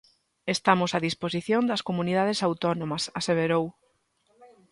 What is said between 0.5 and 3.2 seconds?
Estamos a disposición das comunidades autónomas,